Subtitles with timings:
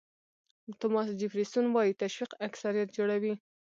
[0.79, 3.33] توماس جیفرسون وایي تشویق اکثریت جوړوي.